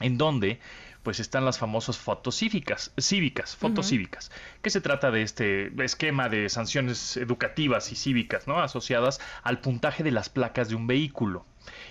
[0.00, 0.60] en donde
[1.02, 4.30] pues están las famosas fotos cívicas, cívicas, fotos cívicas,
[4.60, 8.60] que se trata de este esquema de sanciones educativas y cívicas, ¿no?
[8.60, 11.46] Asociadas al puntaje de las placas de un vehículo.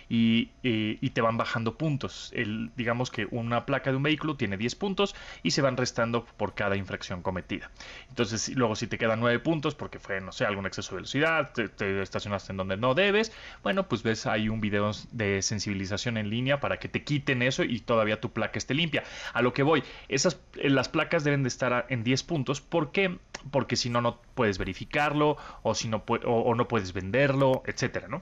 [0.10, 2.32] Y, eh, y te van bajando puntos.
[2.36, 6.26] El, digamos que una placa de un vehículo tiene 10 puntos y se van restando
[6.38, 7.72] por cada infracción cometida.
[8.10, 11.52] Entonces, luego si te quedan 9 puntos porque fue, no sé, algún exceso de velocidad,
[11.54, 13.32] te, te estacionaste en donde no debes,
[13.64, 17.64] bueno, pues ves ahí un video de sensibilización en línea para que te quiten eso
[17.64, 19.04] y todavía tu placa esté limpia.
[19.34, 22.62] A lo que voy, esas, eh, las placas deben de estar en 10 puntos.
[22.62, 23.18] ¿Por qué?
[23.52, 28.22] Porque si no, no puedes verificarlo o, si no, o no puedes venderlo, etcétera, ¿no?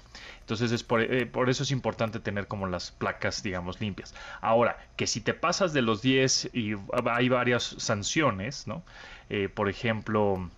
[0.49, 4.13] Entonces, es por, eh, por eso es importante tener como las placas, digamos, limpias.
[4.41, 6.75] Ahora, que si te pasas de los 10 y
[7.05, 8.83] hay varias sanciones, ¿no?
[9.29, 10.49] Eh, por ejemplo,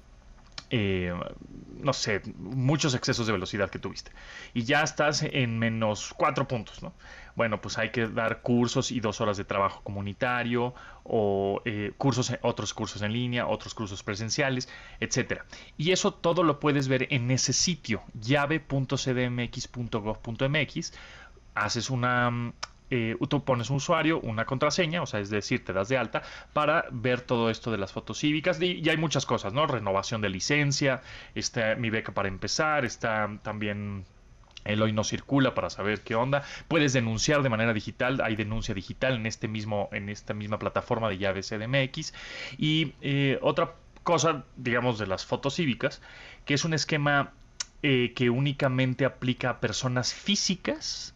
[0.72, 1.14] eh,
[1.80, 4.12] no sé, muchos excesos de velocidad que tuviste.
[4.54, 6.94] Y ya estás en menos cuatro puntos, ¿no?
[7.36, 10.74] Bueno, pues hay que dar cursos y dos horas de trabajo comunitario
[11.04, 14.68] o eh, cursos, otros cursos en línea, otros cursos presenciales,
[15.00, 15.46] etcétera.
[15.78, 20.94] Y eso todo lo puedes ver en ese sitio, llave.cdmx.gov.mx.
[21.53, 22.53] Haces una
[22.91, 26.22] eh, tú pones un usuario, una contraseña, o sea, es decir, te das de alta
[26.53, 28.62] para ver todo esto de las fotos cívicas.
[28.62, 29.66] Y, y hay muchas cosas, ¿no?
[29.66, 31.02] Renovación de licencia,
[31.34, 34.06] está mi beca para empezar, está también
[34.63, 36.44] el hoy no circula para saber qué onda.
[36.68, 41.09] Puedes denunciar de manera digital, hay denuncia digital en este mismo, en esta misma plataforma
[41.09, 42.13] de llave CDMX.
[42.58, 43.73] Y eh, otra
[44.03, 46.02] cosa, digamos, de las fotos cívicas,
[46.46, 47.31] que es un esquema
[47.84, 51.16] eh, que únicamente aplica a personas físicas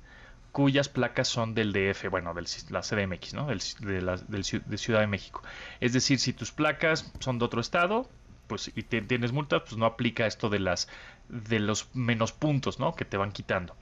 [0.56, 3.48] cuyas placas son del DF, bueno, de la CDMX, ¿no?
[3.48, 5.44] Del, de, del, Ciudad de México.
[5.82, 8.10] Es decir, si tus placas son de otro estado,
[8.48, 10.88] pues y tienes multa, pues no aplica esto de las
[11.28, 12.94] de los menos puntos, ¿no?
[12.94, 13.76] Que te van quitando.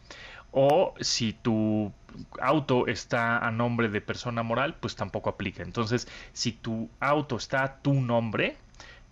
[0.52, 1.94] O si tu
[2.42, 5.62] auto está a nombre de persona moral, pues tampoco aplica.
[5.62, 8.58] Entonces, si tu auto está a tu nombre,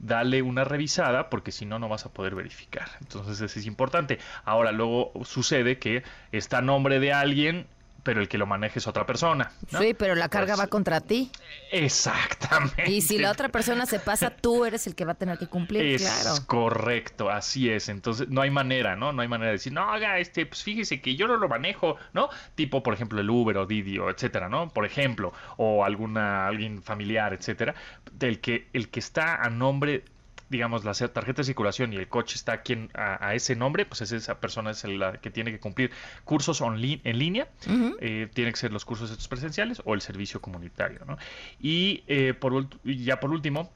[0.02, 2.90] dale una revisada porque si no no vas a poder verificar.
[3.02, 4.20] Entonces eso es importante.
[4.44, 7.68] Ahora luego sucede que está a nombre de alguien
[8.04, 9.52] pero el que lo maneje es otra persona.
[9.72, 9.80] ¿no?
[9.80, 11.32] Sí, pero la carga Pues, va contra ti.
[11.72, 12.90] Exactamente.
[12.90, 15.48] Y si la otra persona se pasa, tú eres el que va a tener que
[15.48, 16.36] cumplir, es claro.
[16.48, 17.90] correcto, así es.
[17.90, 19.14] Entonces, no hay manera, ¿no?
[19.14, 21.98] No hay manera de decir, no, haga este, pues fíjese que yo no lo manejo,
[22.14, 22.30] ¿no?
[22.56, 24.70] Tipo, por ejemplo, el Uber o Didi o etcétera, ¿no?
[24.70, 27.76] Por ejemplo, o alguna, alguien familiar, etcétera,
[28.12, 30.04] del que el que está a nombre
[30.52, 33.86] digamos, la tarjeta de circulación y el coche está aquí en, a, a, ese nombre,
[33.86, 35.92] pues es esa persona es la que tiene que cumplir
[36.26, 37.96] cursos online, en línea, uh -huh.
[38.02, 41.18] eh, tiene que ser los cursos estos presenciales o el servicio comunitario, ¿no?
[41.60, 43.72] Y eh, por, ya por último,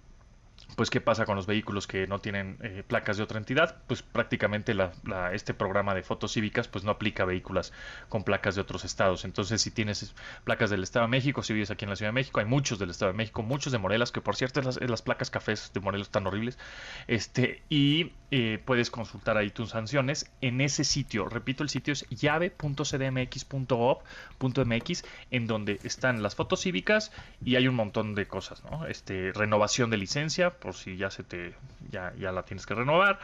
[0.75, 4.01] pues qué pasa con los vehículos que no tienen eh, placas de otra entidad, pues
[4.01, 4.75] prácticamente
[5.33, 7.71] este programa de fotos cívicas pues no aplica a vehículos
[8.09, 9.25] con placas de otros estados.
[9.25, 10.13] Entonces si tienes
[10.43, 12.79] placas del Estado de México, si vives aquí en la Ciudad de México, hay muchos
[12.79, 15.79] del Estado de México, muchos de Morelas, que por cierto las, las placas cafés de
[15.79, 16.57] Morelos están horribles,
[17.07, 21.29] este y eh, puedes consultar ahí tus sanciones en ese sitio.
[21.29, 27.13] Repito, el sitio es llave.cdmx.gov.mx en donde están las fotos cívicas
[27.43, 28.87] y hay un montón de cosas, ¿no?
[28.87, 31.53] Este renovación de licencia por si ya se te
[31.89, 33.19] ya, ya la tienes que renovar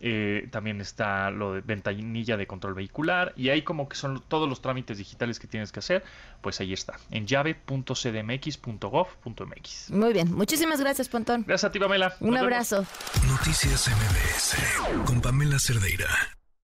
[0.00, 4.48] eh, también está lo de ventanilla de control vehicular y ahí como que son todos
[4.48, 6.02] los trámites digitales que tienes que hacer,
[6.40, 9.90] pues ahí está, en llave.cdmx.gov.mx.
[9.90, 11.44] Muy bien, muchísimas gracias, Pontón.
[11.46, 12.16] Gracias a ti, Pamela.
[12.20, 12.84] Un Nos abrazo.
[13.28, 14.56] Noticias MBS
[15.06, 16.08] con Pamela Cerdeira.